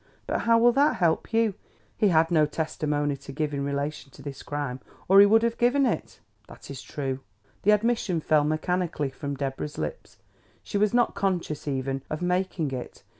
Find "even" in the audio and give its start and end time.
11.67-12.01